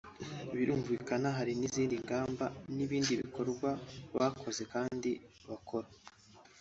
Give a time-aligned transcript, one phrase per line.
[0.55, 3.69] Birumvikana hari n’izindi ngamba n’ibindi bikorwa
[4.17, 5.09] bakoze kandi
[5.49, 5.87] bakora